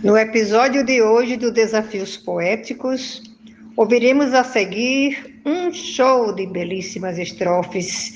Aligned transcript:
No 0.00 0.16
episódio 0.16 0.84
de 0.84 1.02
hoje 1.02 1.36
do 1.36 1.50
Desafios 1.50 2.16
Poéticos, 2.16 3.20
ouviremos 3.76 4.32
a 4.32 4.44
seguir 4.44 5.40
um 5.44 5.72
show 5.72 6.32
de 6.32 6.46
belíssimas 6.46 7.18
estrofes 7.18 8.12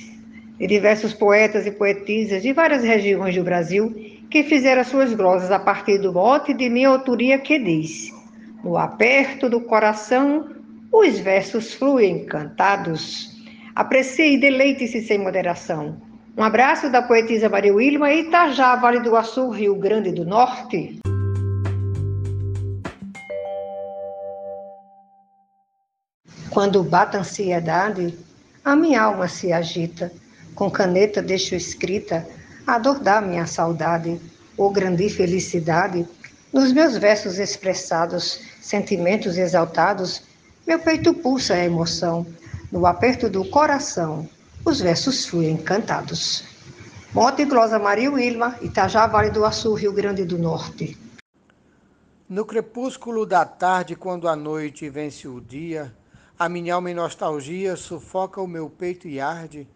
de 0.58 0.66
diversos 0.68 1.12
poetas 1.12 1.66
e 1.66 1.72
poetisas 1.72 2.40
de 2.40 2.52
várias 2.52 2.84
regiões 2.84 3.34
do 3.34 3.42
Brasil 3.42 3.92
que 4.30 4.44
fizeram 4.44 4.84
suas 4.84 5.12
glosas 5.12 5.50
a 5.50 5.58
partir 5.58 5.98
do 5.98 6.12
mote 6.12 6.54
de 6.54 6.70
minha 6.70 6.88
autoria 6.88 7.36
que 7.36 7.58
diz: 7.58 8.12
No 8.62 8.78
aperto 8.78 9.50
do 9.50 9.60
coração, 9.60 10.50
os 10.92 11.18
versos 11.18 11.74
fluem 11.74 12.24
cantados. 12.26 13.42
Aprecie 13.74 14.34
e 14.34 14.38
deleite-se 14.38 15.02
sem 15.02 15.18
moderação. 15.18 16.00
Um 16.38 16.44
abraço 16.44 16.88
da 16.90 17.02
poetisa 17.02 17.48
Maria 17.48 17.74
Wilma 17.74 18.12
Itajá, 18.12 18.76
Vale 18.76 19.00
do 19.00 19.16
Açu, 19.16 19.50
Rio 19.50 19.74
Grande 19.74 20.12
do 20.12 20.24
Norte. 20.24 21.00
Quando 26.52 26.82
bate 26.82 27.16
a 27.16 27.20
ansiedade, 27.20 28.14
a 28.62 28.76
minha 28.76 29.00
alma 29.00 29.26
se 29.26 29.54
agita. 29.54 30.12
Com 30.54 30.70
caneta 30.70 31.22
deixo 31.22 31.54
escrita 31.54 32.28
a 32.66 32.78
dor 32.78 32.98
da 33.00 33.22
minha 33.22 33.46
saudade, 33.46 34.20
ou 34.54 34.70
grande 34.70 35.08
felicidade. 35.08 36.06
Nos 36.52 36.70
meus 36.70 36.98
versos 36.98 37.38
expressados, 37.38 38.38
sentimentos 38.60 39.38
exaltados, 39.38 40.24
meu 40.66 40.78
peito 40.78 41.14
pulsa 41.14 41.54
a 41.54 41.64
emoção. 41.64 42.26
No 42.70 42.84
aperto 42.84 43.30
do 43.30 43.46
coração, 43.46 44.28
os 44.62 44.78
versos 44.78 45.24
fluem 45.24 45.56
cantados. 45.56 46.44
Mote 47.14 47.46
Glosa 47.46 47.78
Maria 47.78 48.12
Wilma, 48.12 48.58
Itajá, 48.60 49.06
Vale 49.06 49.30
do 49.30 49.46
Açu, 49.46 49.72
Rio 49.72 49.92
Grande 49.94 50.26
do 50.26 50.36
Norte. 50.36 50.98
No 52.28 52.44
crepúsculo 52.44 53.24
da 53.24 53.46
tarde, 53.46 53.96
quando 53.96 54.28
a 54.28 54.36
noite 54.36 54.90
vence 54.90 55.26
o 55.26 55.40
dia, 55.40 55.94
a 56.44 56.48
minha 56.48 56.74
alma 56.74 56.90
em 56.90 56.94
nostalgia 56.94 57.76
sufoca 57.76 58.40
o 58.40 58.48
meu 58.48 58.68
peito 58.68 59.06
e 59.06 59.20
arde, 59.20 59.68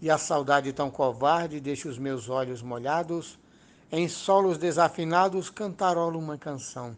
e 0.00 0.08
a 0.08 0.16
saudade 0.16 0.72
tão 0.72 0.88
covarde 0.88 1.58
deixa 1.58 1.88
os 1.88 1.98
meus 1.98 2.28
olhos 2.28 2.62
molhados. 2.62 3.40
Em 3.90 4.08
solos 4.08 4.56
desafinados 4.56 5.50
cantarola 5.50 6.16
uma 6.16 6.38
canção. 6.38 6.96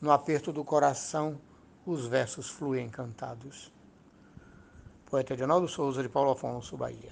No 0.00 0.10
aperto 0.10 0.52
do 0.52 0.64
coração, 0.64 1.38
os 1.86 2.06
versos 2.06 2.48
fluem 2.48 2.88
cantados. 2.88 3.72
Poeta 5.08 5.34
Edinaldo 5.34 5.68
Souza, 5.68 6.02
de 6.02 6.08
Paulo 6.08 6.32
Afonso, 6.32 6.76
Bahia. 6.76 7.10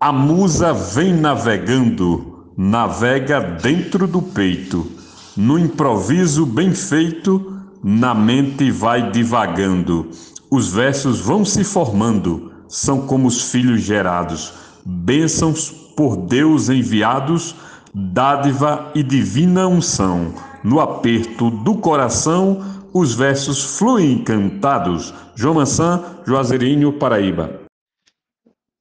A 0.00 0.12
musa 0.12 0.72
vem 0.72 1.12
navegando, 1.12 2.50
navega 2.56 3.38
dentro 3.38 4.06
do 4.06 4.22
peito. 4.22 4.90
No 5.36 5.58
improviso 5.58 6.46
bem 6.46 6.74
feito, 6.74 7.62
na 7.82 8.14
mente 8.14 8.70
vai 8.70 9.10
divagando 9.10 10.10
os 10.54 10.72
versos 10.72 11.18
vão 11.18 11.44
se 11.44 11.64
formando, 11.64 12.52
são 12.68 13.08
como 13.08 13.26
os 13.26 13.50
filhos 13.50 13.80
gerados, 13.82 14.52
bênçãos 14.86 15.68
por 15.96 16.16
Deus 16.16 16.68
enviados, 16.68 17.56
dádiva 17.92 18.92
e 18.94 19.02
divina 19.02 19.66
unção. 19.66 20.32
No 20.62 20.78
aperto 20.78 21.50
do 21.50 21.74
coração, 21.74 22.64
os 22.92 23.14
versos 23.14 23.78
fluem 23.78 24.22
cantados. 24.22 25.12
João 25.34 25.54
Mansan, 25.54 26.04
Juazeirinho, 26.24 26.92
Paraíba. 26.92 27.62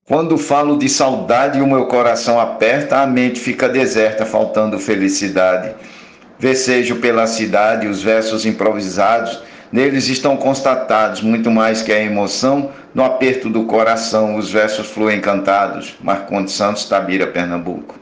Quando 0.08 0.38
falo 0.38 0.78
de 0.78 0.88
saudade, 0.88 1.60
o 1.60 1.66
meu 1.66 1.88
coração 1.88 2.40
aperta, 2.40 3.02
a 3.02 3.08
mente 3.08 3.40
fica 3.40 3.68
deserta, 3.68 4.28
faltando 4.28 4.78
felicidade. 4.78 5.74
Vecejo 6.38 6.98
pela 6.98 7.26
cidade, 7.26 7.88
os 7.88 8.04
versos 8.04 8.46
improvisados 8.46 9.42
Neles 9.74 10.08
estão 10.08 10.38
constatados 10.38 11.22
muito 11.22 11.50
mais 11.50 11.82
que 11.82 11.92
a 11.92 12.00
emoção, 12.00 12.72
no 12.94 13.04
aperto 13.04 13.50
do 13.50 13.66
coração 13.66 14.36
os 14.36 14.52
versos 14.52 14.86
fluem 14.86 15.20
cantados. 15.20 15.96
Marcondes 16.00 16.54
Santos, 16.54 16.86
Tabira, 16.86 17.26
Pernambuco. 17.26 18.00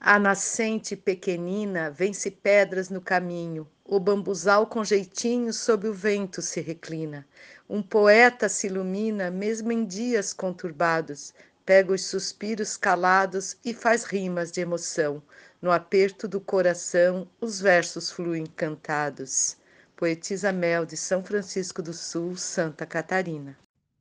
A 0.00 0.18
nascente 0.18 0.96
pequenina 0.96 1.88
vence 1.88 2.32
pedras 2.32 2.90
no 2.90 3.00
caminho, 3.00 3.64
o 3.84 4.00
bambuzal 4.00 4.66
com 4.66 4.82
jeitinho 4.82 5.52
sob 5.52 5.86
o 5.86 5.94
vento 5.94 6.42
se 6.42 6.60
reclina. 6.60 7.24
Um 7.68 7.80
poeta 7.80 8.48
se 8.48 8.66
ilumina 8.66 9.30
mesmo 9.30 9.70
em 9.70 9.84
dias 9.84 10.32
conturbados, 10.32 11.32
pega 11.64 11.92
os 11.92 12.06
suspiros 12.06 12.76
calados 12.76 13.56
e 13.64 13.72
faz 13.72 14.02
rimas 14.02 14.50
de 14.50 14.62
emoção. 14.62 15.22
No 15.62 15.70
aperto 15.70 16.26
do 16.26 16.40
coração, 16.40 17.28
os 17.38 17.60
versos 17.60 18.10
fluem 18.10 18.46
cantados. 18.46 19.58
Poetisa 19.94 20.50
Mel, 20.50 20.86
de 20.86 20.96
São 20.96 21.22
Francisco 21.22 21.82
do 21.82 21.92
Sul, 21.92 22.34
Santa 22.34 22.86
Catarina. 22.86 23.58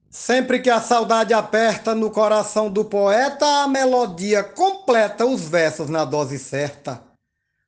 Sempre 0.09 0.61
que 0.61 0.69
a 0.69 0.79
saudade 0.79 1.33
aperta 1.33 1.93
no 1.93 2.09
coração 2.09 2.71
do 2.71 2.85
poeta, 2.85 3.45
a 3.63 3.67
melodia 3.67 4.41
completa 4.41 5.25
os 5.25 5.41
versos 5.49 5.89
na 5.89 6.05
dose 6.05 6.39
certa. 6.39 7.03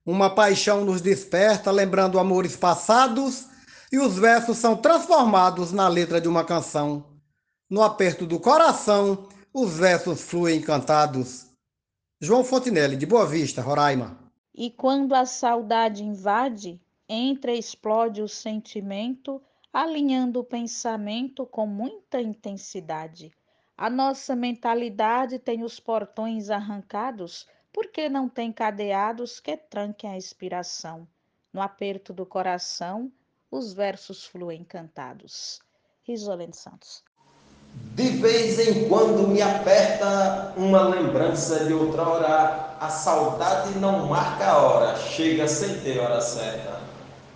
Uma 0.06 0.34
paixão 0.34 0.86
nos 0.86 1.02
desperta, 1.02 1.70
lembrando 1.70 2.18
amores 2.18 2.56
passados, 2.56 3.46
e 3.92 4.00
os 4.00 4.18
versos 4.18 4.58
são 4.58 4.78
transformados 4.78 5.74
na 5.74 5.90
letra 5.90 6.22
de 6.22 6.30
uma 6.30 6.46
canção. 6.46 7.06
No 7.70 7.84
aperto 7.84 8.26
do 8.26 8.40
coração, 8.40 9.28
os 9.54 9.74
versos 9.74 10.22
fluem 10.22 10.62
cantados. 10.62 11.51
João 12.24 12.44
Fontinelli, 12.44 12.96
de 12.96 13.08
Boa 13.08 13.26
Vista, 13.26 13.64
Roraima. 13.64 14.16
E 14.54 14.70
quando 14.70 15.16
a 15.16 15.26
saudade 15.26 16.04
invade, 16.04 16.80
entra 17.10 17.52
e 17.52 17.58
explode 17.58 18.22
o 18.22 18.28
sentimento, 18.28 19.42
alinhando 19.74 20.40
o 20.40 20.44
pensamento 20.44 21.48
com 21.48 21.66
muita 21.66 22.22
intensidade. 22.22 23.32
A 23.76 23.90
nossa 23.90 24.36
mentalidade 24.36 25.40
tem 25.40 25.64
os 25.64 25.80
portões 25.80 26.52
arrancados, 26.52 27.48
porque 27.74 28.08
não 28.08 28.30
tem 28.30 28.54
cadeados 28.54 29.40
que 29.40 29.58
tranquem 29.58 30.12
a 30.12 30.16
inspiração. 30.16 31.08
No 31.52 31.60
aperto 31.60 32.14
do 32.14 32.24
coração, 32.24 33.12
os 33.50 33.74
versos 33.74 34.28
fluem 34.28 34.64
cantados. 34.64 35.60
Risolene 36.04 36.54
Santos. 36.54 37.04
De 37.74 38.10
vez 38.18 38.60
em 38.60 38.88
quando 38.88 39.28
me 39.28 39.42
aperta 39.42 40.54
uma 40.56 40.84
lembrança 40.84 41.66
de 41.66 41.74
outrora, 41.74 42.76
a 42.80 42.90
saudade 42.90 43.78
não 43.80 44.08
marca 44.08 44.46
a 44.46 44.58
hora, 44.58 44.96
chega 44.96 45.48
sem 45.48 45.76
ter 45.80 46.00
hora 46.00 46.22
certa 46.22 46.82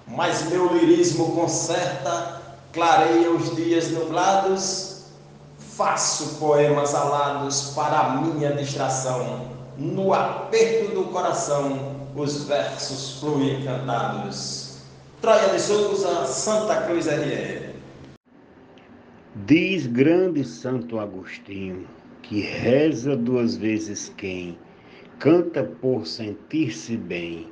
mas 0.08 0.44
meu 0.50 0.74
lirismo 0.74 1.34
conserta, 1.36 2.42
clareia 2.72 3.32
os 3.32 3.56
dias 3.56 3.90
nublados, 3.90 5.06
faço 5.58 6.36
poemas 6.36 6.94
alados 6.94 7.72
para 7.76 8.00
a 8.00 8.10
minha 8.12 8.54
distração. 8.54 9.48
No 9.78 10.14
aperto 10.14 10.94
do 10.94 11.06
coração, 11.06 11.96
os 12.16 12.44
versos 12.44 13.20
fluem 13.20 13.66
cantados. 13.66 14.76
Troia 15.22 15.50
de 15.50 15.60
Souza, 15.60 16.28
Santa 16.28 16.84
Cruz 16.84 17.08
RE. 17.08 17.55
Diz 19.44 19.86
grande 19.86 20.46
Santo 20.46 20.98
Agostinho 20.98 21.86
que 22.22 22.40
reza 22.40 23.18
duas 23.18 23.58
vezes 23.58 24.08
quem 24.16 24.58
canta 25.20 25.62
por 25.62 26.08
sentir-se 26.08 26.96
bem 26.96 27.52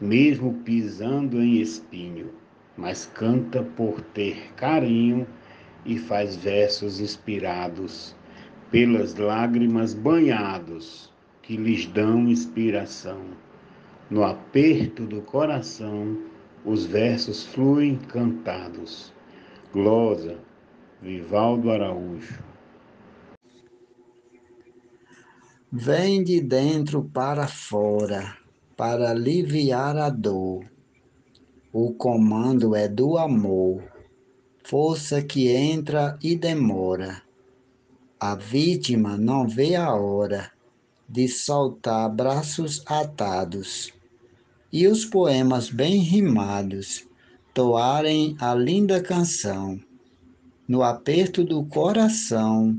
mesmo 0.00 0.54
pisando 0.64 1.40
em 1.40 1.60
espinho, 1.60 2.30
mas 2.76 3.06
canta 3.06 3.62
por 3.62 4.00
ter 4.00 4.52
carinho 4.56 5.24
e 5.86 6.00
faz 6.00 6.34
versos 6.34 6.98
inspirados 6.98 8.12
pelas 8.68 9.14
lágrimas 9.14 9.94
banhados 9.94 11.12
que 11.42 11.56
lhes 11.56 11.86
dão 11.86 12.28
inspiração. 12.28 13.20
No 14.10 14.24
aperto 14.24 15.06
do 15.06 15.22
coração, 15.22 16.18
os 16.64 16.84
versos 16.86 17.44
fluem 17.44 17.94
cantados. 17.94 19.12
Glosa, 19.72 20.36
Vivaldo 21.02 21.70
Araújo. 21.70 22.44
Vem 25.72 26.22
de 26.22 26.42
dentro 26.42 27.02
para 27.02 27.48
fora 27.48 28.36
para 28.76 29.10
aliviar 29.10 29.96
a 29.96 30.10
dor. 30.10 30.70
O 31.72 31.94
comando 31.94 32.76
é 32.76 32.86
do 32.86 33.16
amor, 33.16 33.82
força 34.62 35.22
que 35.22 35.48
entra 35.48 36.18
e 36.22 36.36
demora. 36.36 37.22
A 38.18 38.34
vítima 38.34 39.16
não 39.16 39.48
vê 39.48 39.76
a 39.76 39.94
hora 39.94 40.52
de 41.08 41.28
soltar 41.28 42.14
braços 42.14 42.82
atados 42.84 43.90
e 44.70 44.86
os 44.86 45.06
poemas 45.06 45.70
bem 45.70 46.00
rimados 46.00 47.08
toarem 47.54 48.36
a 48.38 48.54
linda 48.54 49.02
canção. 49.02 49.80
No 50.70 50.84
aperto 50.84 51.42
do 51.42 51.64
coração, 51.64 52.78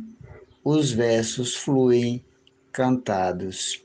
os 0.63 0.93
versos 0.93 1.57
fluem 1.57 2.23
cantados. 2.71 3.83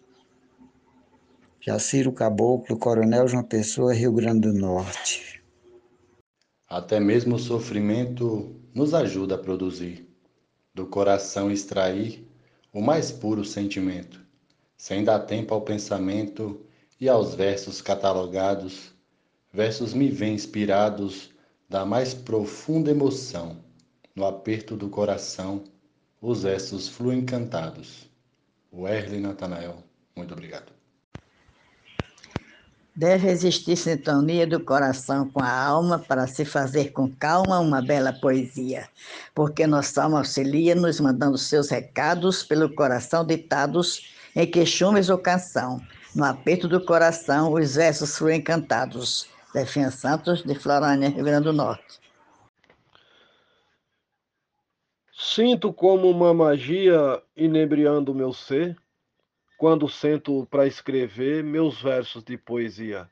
Jaciro 1.61 2.13
Caboclo, 2.13 2.79
Coronel 2.79 3.27
João 3.27 3.43
Pessoa, 3.43 3.93
Rio 3.93 4.13
Grande 4.13 4.43
do 4.43 4.53
Norte. 4.53 5.43
Até 6.69 7.01
mesmo 7.01 7.35
o 7.35 7.39
sofrimento 7.41 8.55
nos 8.73 8.95
ajuda 8.95 9.35
a 9.35 9.39
produzir, 9.39 10.09
do 10.73 10.87
coração 10.87 11.51
extrair 11.51 12.25
o 12.73 12.81
mais 12.81 13.11
puro 13.11 13.45
sentimento, 13.45 14.25
sem 14.77 15.03
dar 15.03 15.19
tempo 15.19 15.53
ao 15.53 15.63
pensamento 15.63 16.65
e 17.01 17.09
aos 17.09 17.35
versos 17.35 17.83
catalogados. 17.83 18.95
Versos 19.53 19.93
me 19.93 20.09
vêm 20.09 20.35
inspirados 20.35 21.31
da 21.69 21.85
mais 21.85 22.15
profunda 22.15 22.93
emoção. 22.93 23.66
No 24.17 24.25
aperto 24.25 24.75
do 24.79 24.89
coração, 24.89 25.65
os 26.23 26.43
versos 26.43 26.89
fluem 26.89 27.23
cantados. 27.23 28.09
O 28.73 28.89
Erle 28.89 29.21
Natanael, 29.21 29.77
muito 30.17 30.33
obrigado. 30.33 30.73
Deve 32.95 33.29
existir 33.29 33.77
sintonia 33.77 34.47
do 34.47 34.59
coração 34.59 35.29
com 35.29 35.43
a 35.43 35.53
alma 35.53 35.99
para 35.99 36.27
se 36.27 36.47
fazer 36.47 36.93
com 36.93 37.11
calma 37.11 37.59
uma 37.59 37.83
bela 37.83 38.11
poesia, 38.11 38.89
porque 39.35 39.67
nossa 39.67 40.05
alma 40.05 40.17
auxilia 40.17 40.75
nos 40.75 40.99
mandando 40.99 41.37
seus 41.37 41.69
recados 41.69 42.43
pelo 42.43 42.75
coração 42.75 43.23
ditados 43.23 44.15
em 44.35 44.51
queixumes 44.51 45.11
ou 45.11 45.19
canção. 45.19 45.79
No 46.15 46.25
aperto 46.25 46.67
do 46.67 46.83
coração, 46.83 47.53
os 47.53 47.75
versos 47.75 48.17
fluem 48.17 48.41
cantados. 48.41 49.27
Definha 49.53 49.91
Santos, 49.91 50.43
de 50.43 50.55
Florânia, 50.55 51.11
Rio 51.11 51.25
Grande 51.25 51.45
do 51.45 51.53
Norte. 51.53 52.06
Sinto 55.19 55.73
como 55.73 56.11
uma 56.11 56.35
magia 56.35 57.23
inebriando 57.35 58.15
meu 58.15 58.35
ser, 58.35 58.77
quando 59.57 59.89
sento 59.89 60.45
para 60.51 60.67
escrever 60.67 61.43
meus 61.43 61.81
versos 61.81 62.23
de 62.23 62.37
poesia. 62.37 63.11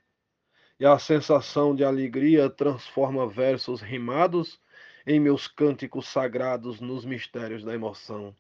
E 0.78 0.84
a 0.84 0.98
sensação 0.98 1.74
de 1.74 1.82
alegria 1.82 2.50
transforma 2.50 3.26
versos 3.26 3.80
rimados 3.80 4.60
em 5.06 5.18
meus 5.18 5.48
cânticos 5.48 6.06
sagrados 6.06 6.78
nos 6.78 7.06
mistérios 7.06 7.64
da 7.64 7.72
emoção. 7.72 8.36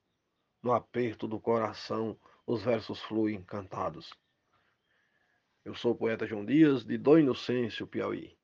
No 0.62 0.74
aperto 0.74 1.26
do 1.26 1.40
coração, 1.40 2.18
os 2.46 2.62
versos 2.62 3.00
fluem 3.00 3.42
cantados. 3.42 4.12
Eu 5.64 5.74
sou 5.74 5.92
o 5.92 5.96
poeta 5.96 6.26
João 6.26 6.44
Dias, 6.44 6.84
de 6.84 6.98
Dom 6.98 7.16
Inocêncio, 7.16 7.86
Piauí. 7.86 8.36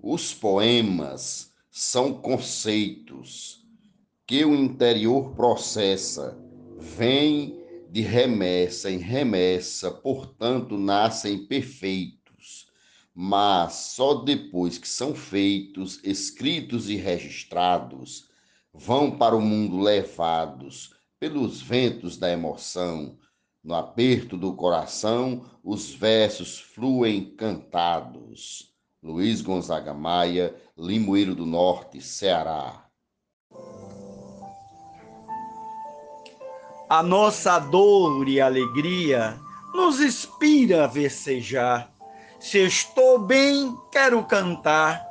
Os 0.00 0.32
poemas 0.32 1.54
são 1.78 2.14
conceitos 2.14 3.62
que 4.26 4.46
o 4.46 4.54
interior 4.54 5.34
processa 5.34 6.34
vem 6.78 7.62
de 7.90 8.00
remessa 8.00 8.90
em 8.90 8.96
remessa, 8.96 9.90
portanto, 9.90 10.78
nascem 10.78 11.44
perfeitos, 11.44 12.66
mas 13.14 13.74
só 13.74 14.14
depois 14.14 14.78
que 14.78 14.88
são 14.88 15.14
feitos, 15.14 16.00
escritos 16.02 16.88
e 16.88 16.96
registrados, 16.96 18.30
vão 18.72 19.10
para 19.10 19.36
o 19.36 19.42
mundo 19.42 19.78
levados 19.78 20.94
pelos 21.20 21.60
ventos 21.60 22.16
da 22.16 22.32
emoção. 22.32 23.18
No 23.62 23.74
aperto 23.74 24.38
do 24.38 24.54
coração, 24.54 25.44
os 25.62 25.90
versos 25.92 26.58
fluem 26.58 27.36
cantados. 27.36 28.74
Luiz 29.06 29.40
Gonzaga 29.40 29.94
Maia, 29.94 30.52
Limoeiro 30.76 31.32
do 31.32 31.46
Norte, 31.46 32.00
Ceará. 32.00 32.86
A 36.90 37.04
nossa 37.04 37.60
dor 37.60 38.28
e 38.28 38.40
alegria 38.40 39.38
nos 39.72 40.00
inspira 40.00 40.84
a 40.84 40.86
versejar. 40.88 41.88
Se 42.40 42.58
estou 42.58 43.20
bem, 43.20 43.76
quero 43.92 44.24
cantar, 44.24 45.06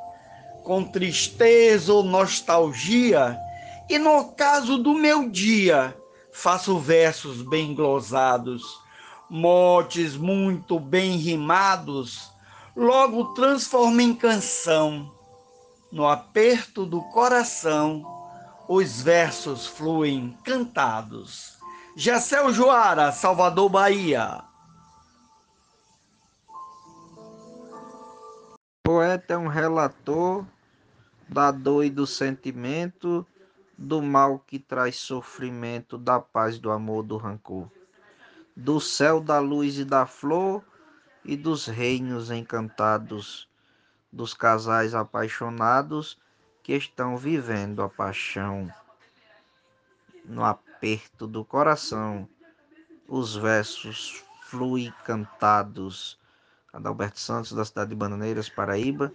com 0.62 0.84
tristeza 0.84 1.90
ou 1.90 2.02
nostalgia, 2.02 3.38
e 3.88 3.98
no 3.98 4.26
caso 4.32 4.76
do 4.76 4.92
meu 4.92 5.30
dia, 5.30 5.96
faço 6.30 6.78
versos 6.78 7.40
bem 7.40 7.74
glosados, 7.74 8.62
motes 9.30 10.18
muito 10.18 10.78
bem 10.78 11.16
rimados, 11.16 12.35
logo 12.76 13.32
transformo 13.32 14.02
em 14.02 14.14
canção. 14.14 15.10
No 15.90 16.06
aperto 16.06 16.84
do 16.84 17.00
coração, 17.00 18.04
os 18.68 19.00
versos 19.00 19.66
fluem 19.66 20.36
cantados. 20.44 21.56
Gessel 21.96 22.52
Joara, 22.52 23.10
Salvador, 23.10 23.70
Bahia. 23.70 24.44
Poeta 28.84 29.34
é 29.34 29.38
um 29.38 29.48
relator 29.48 30.44
da 31.28 31.50
dor 31.50 31.84
e 31.84 31.90
do 31.90 32.06
sentimento, 32.06 33.26
do 33.76 34.02
mal 34.02 34.38
que 34.38 34.58
traz 34.58 34.96
sofrimento, 34.96 35.96
da 35.96 36.20
paz, 36.20 36.58
do 36.58 36.70
amor, 36.70 37.02
do 37.02 37.16
rancor, 37.16 37.68
do 38.54 38.80
céu, 38.80 39.20
da 39.20 39.38
luz 39.38 39.78
e 39.78 39.84
da 39.84 40.06
flor 40.06 40.62
e 41.26 41.36
dos 41.36 41.66
reinos 41.66 42.30
encantados, 42.30 43.48
dos 44.12 44.32
casais 44.32 44.94
apaixonados 44.94 46.16
que 46.62 46.72
estão 46.72 47.16
vivendo 47.16 47.82
a 47.82 47.88
paixão 47.88 48.72
no 50.24 50.44
aperto 50.44 51.26
do 51.26 51.44
coração, 51.44 52.28
os 53.08 53.34
versos 53.34 54.24
fluem 54.44 54.92
cantados. 55.04 56.18
Adalberto 56.72 57.18
Santos, 57.18 57.52
da 57.52 57.64
cidade 57.64 57.90
de 57.90 57.96
Bananeiras, 57.96 58.48
Paraíba, 58.48 59.12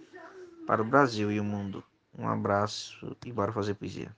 para 0.66 0.82
o 0.82 0.84
Brasil 0.84 1.30
e 1.30 1.38
o 1.38 1.44
mundo. 1.44 1.82
Um 2.16 2.28
abraço 2.28 3.16
e 3.24 3.32
bora 3.32 3.52
fazer 3.52 3.74
poesia. 3.74 4.14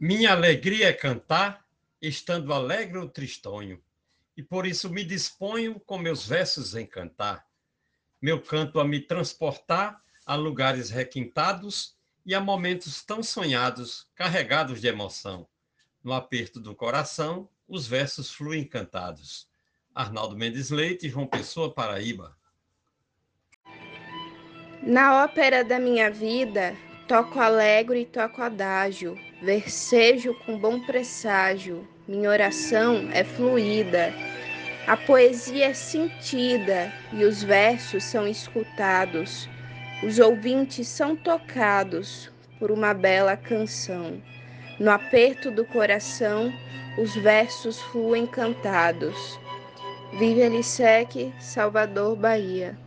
Minha 0.00 0.32
alegria 0.32 0.88
é 0.88 0.92
cantar, 0.92 1.64
estando 2.00 2.52
alegre 2.52 2.98
ou 2.98 3.08
tristonho, 3.08 3.80
e 4.38 4.42
por 4.42 4.64
isso 4.64 4.88
me 4.88 5.02
disponho 5.02 5.80
com 5.80 5.98
meus 5.98 6.24
versos 6.24 6.76
em 6.76 6.86
cantar. 6.86 7.44
Meu 8.22 8.40
canto 8.40 8.78
a 8.78 8.84
me 8.84 9.00
transportar 9.00 10.00
a 10.24 10.36
lugares 10.36 10.90
requintados 10.90 11.96
e 12.24 12.36
a 12.36 12.40
momentos 12.40 13.02
tão 13.02 13.20
sonhados, 13.20 14.06
carregados 14.14 14.80
de 14.80 14.86
emoção. 14.86 15.48
No 16.04 16.12
aperto 16.12 16.60
do 16.60 16.72
coração, 16.72 17.48
os 17.66 17.88
versos 17.88 18.30
fluem 18.30 18.62
cantados. 18.62 19.48
Arnaldo 19.92 20.36
Mendes 20.36 20.70
Leite, 20.70 21.08
João 21.08 21.26
Pessoa, 21.26 21.74
Paraíba. 21.74 22.38
Na 24.80 25.24
ópera 25.24 25.64
da 25.64 25.80
minha 25.80 26.12
vida, 26.12 26.76
toco 27.08 27.40
alegre 27.40 28.02
e 28.02 28.06
toco 28.06 28.40
adágio, 28.40 29.18
versejo 29.42 30.32
com 30.46 30.56
bom 30.56 30.80
presságio, 30.86 31.88
minha 32.06 32.30
oração 32.30 33.10
é 33.12 33.22
fluida. 33.24 34.27
A 34.88 34.96
poesia 34.96 35.66
é 35.66 35.74
sentida 35.74 36.92
e 37.12 37.24
os 37.24 37.42
versos 37.42 38.02
são 38.02 38.26
escutados 38.26 39.48
os 40.00 40.20
ouvintes 40.20 40.86
são 40.86 41.16
tocados 41.16 42.30
por 42.60 42.70
uma 42.70 42.94
bela 42.94 43.36
canção. 43.36 44.22
No 44.78 44.92
aperto 44.92 45.50
do 45.50 45.64
coração, 45.64 46.52
os 46.96 47.16
versos 47.16 47.80
fluem 47.90 48.24
cantados. 48.24 49.38
Vive 50.20 50.40
Elisec, 50.40 51.34
Salvador, 51.40 52.14
Bahia. 52.14 52.78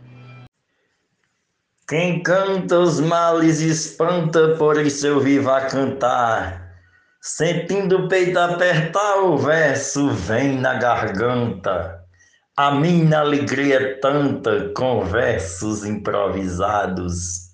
Quem 1.86 2.22
canta 2.22 2.78
os 2.78 2.98
males 2.98 3.60
espanta, 3.60 4.56
por 4.56 4.80
isso 4.80 5.06
eu 5.06 5.20
vivo 5.20 5.50
a 5.50 5.66
cantar. 5.66 6.61
Sentindo 7.24 7.98
o 7.98 8.08
peito 8.08 8.36
apertar, 8.36 9.22
o 9.22 9.38
verso 9.38 10.10
vem 10.10 10.58
na 10.58 10.74
garganta. 10.74 12.04
A 12.56 12.72
minha 12.72 13.20
alegria 13.20 13.76
é 13.76 13.94
tanta 14.00 14.72
com 14.74 15.04
versos 15.04 15.84
improvisados. 15.84 17.52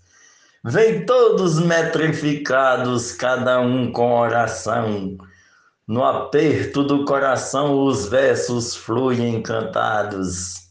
Vem 0.64 1.04
todos 1.04 1.60
metrificados, 1.60 3.12
cada 3.12 3.60
um 3.60 3.92
com 3.92 4.18
oração. 4.18 5.18
No 5.86 6.02
aperto 6.02 6.82
do 6.82 7.04
coração 7.04 7.84
os 7.84 8.08
versos 8.08 8.74
fluem 8.74 9.42
cantados. 9.42 10.62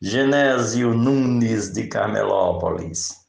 Genésio 0.00 0.94
Nunes 0.94 1.72
de 1.72 1.88
Carmelópolis. 1.88 3.19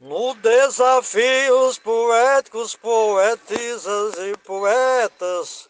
No 0.00 0.34
desafio, 0.34 1.68
os 1.68 1.78
poéticos, 1.78 2.74
poetisas 2.74 4.14
e 4.18 4.36
poetas 4.38 5.68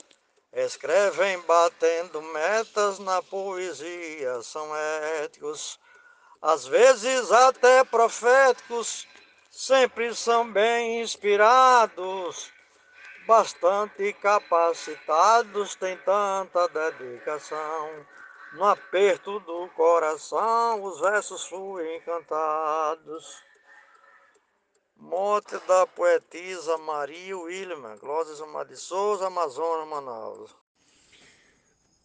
Escrevem 0.52 1.40
batendo 1.42 2.20
metas 2.20 2.98
na 2.98 3.22
poesia, 3.22 4.42
são 4.42 4.74
éticos, 5.22 5.78
às 6.42 6.66
vezes 6.66 7.30
até 7.30 7.84
proféticos, 7.84 9.06
sempre 9.48 10.12
são 10.12 10.50
bem 10.50 11.02
inspirados. 11.02 12.52
bastante 13.28 14.12
capacitados, 14.14 15.76
têm 15.76 15.96
tanta 15.98 16.66
dedicação. 16.68 18.06
No 18.54 18.64
aperto 18.64 19.38
do 19.40 19.68
coração, 19.68 20.82
os 20.82 20.98
versos 20.98 21.46
fluem 21.46 22.00
cantados. 22.00 23.49
Morte 25.00 25.56
da 25.66 25.86
poetisa 25.86 26.76
Maria 26.76 27.36
Wilma, 27.36 27.96
Glória 27.96 28.46
Mar 28.46 28.66
de 28.66 28.76
Souza, 28.76 29.28
Amazonas, 29.28 29.88
Manaus. 29.88 30.50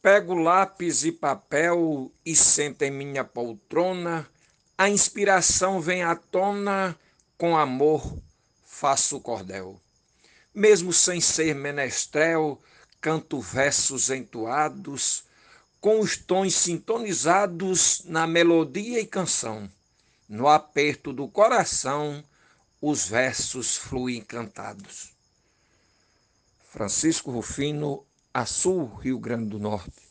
Pego 0.02 0.34
lápis 0.34 1.04
e 1.04 1.12
papel 1.12 2.10
e 2.25 2.34
sento 2.34 2.84
em 2.84 2.92
minha 2.92 3.25
poltrona, 3.25 4.25
a 4.78 4.90
inspiração 4.90 5.82
vem 5.82 6.04
à 6.04 6.16
tona, 6.16 6.98
com 7.38 7.58
amor 7.58 8.02
faço 8.64 9.20
cordel. 9.20 9.78
Mesmo 10.54 10.94
sem 10.94 11.20
ser 11.20 11.54
menestrel, 11.54 12.62
canto 13.02 13.42
versos 13.42 14.10
entoados, 14.10 15.25
com 15.82 16.00
os 16.00 16.16
tons 16.16 16.56
sintonizados 16.56 18.04
na 18.06 18.25
melodia 18.25 19.02
e 19.02 19.06
canção. 19.06 19.70
No 20.30 20.48
aperto 20.48 21.12
do 21.12 21.28
coração, 21.28 22.24
os 22.88 23.08
versos 23.08 23.77
fluem 23.77 24.22
cantados. 24.22 25.12
Francisco 26.60 27.32
Rufino, 27.32 28.06
Açul, 28.32 28.86
Rio 28.86 29.18
Grande 29.18 29.50
do 29.50 29.58
Norte. 29.58 30.04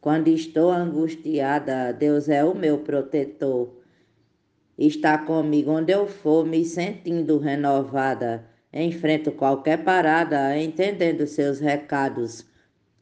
Quando 0.00 0.28
estou 0.28 0.70
angustiada, 0.70 1.92
Deus 1.92 2.28
é 2.28 2.44
o 2.44 2.54
meu 2.54 2.78
protetor. 2.78 3.74
Está 4.78 5.18
comigo 5.18 5.72
onde 5.72 5.92
eu 5.92 6.06
for, 6.06 6.46
me 6.46 6.64
sentindo 6.64 7.38
renovada. 7.38 8.48
Enfrento 8.72 9.32
qualquer 9.32 9.82
parada, 9.82 10.56
entendendo 10.56 11.26
seus 11.26 11.58
recados, 11.58 12.46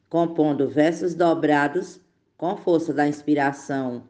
compondo 0.08 0.66
versos 0.66 1.14
dobrados 1.14 2.00
com 2.38 2.56
força 2.56 2.94
da 2.94 3.06
inspiração. 3.06 4.08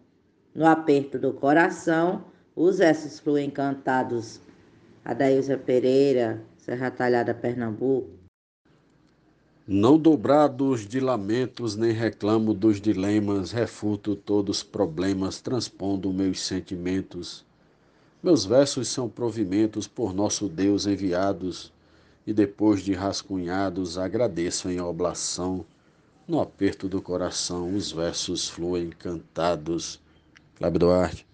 No 0.54 0.66
aperto 0.66 1.18
do 1.18 1.32
coração, 1.32 2.29
os 2.54 2.78
versos 2.78 3.18
fluem 3.18 3.50
cantados. 3.50 4.40
Adailza 5.04 5.56
Pereira, 5.56 6.42
Serra 6.58 6.90
Talhada, 6.90 7.32
Pernambuco. 7.32 8.10
Não 9.66 9.96
dobrados 9.96 10.86
de 10.86 10.98
lamentos, 10.98 11.76
nem 11.76 11.92
reclamo 11.92 12.52
dos 12.52 12.80
dilemas, 12.80 13.52
refuto 13.52 14.16
todos 14.16 14.58
os 14.58 14.62
problemas, 14.62 15.40
transpondo 15.40 16.12
meus 16.12 16.40
sentimentos. 16.40 17.44
Meus 18.22 18.44
versos 18.44 18.88
são 18.88 19.08
provimentos 19.08 19.86
por 19.86 20.12
nosso 20.12 20.48
Deus 20.48 20.86
enviados, 20.86 21.72
e 22.26 22.32
depois 22.32 22.82
de 22.82 22.92
rascunhados, 22.92 23.96
agradeço 23.96 24.68
em 24.68 24.80
oblação. 24.80 25.64
No 26.26 26.40
aperto 26.40 26.88
do 26.88 27.00
coração, 27.00 27.74
os 27.74 27.92
versos 27.92 28.48
fluem 28.48 28.90
cantados. 28.90 30.00
Cláudio 30.56 30.80
Duarte. 30.80 31.29